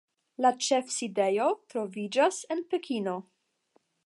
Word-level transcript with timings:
La 0.45 0.51
ĉefsidejo 0.67 1.51
troviĝas 1.75 2.43
en 2.57 2.67
Pekino. 2.73 3.19